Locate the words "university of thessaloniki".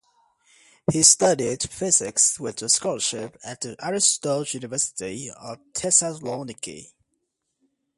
4.51-6.93